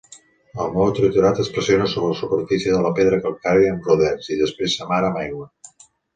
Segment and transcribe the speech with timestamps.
[0.63, 4.41] El maó triturat es pressiona sobre la superfície de la pedra calcària amb rodets, i
[4.43, 5.49] després s'amara amb aigua.